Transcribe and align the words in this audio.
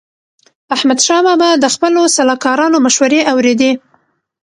احمدشاه 0.75 1.21
بابا 1.27 1.49
د 1.63 1.65
خپلو 1.75 2.01
سلاکارانو 2.15 2.77
مشوري 2.85 3.19
اوريدي. 3.31 3.71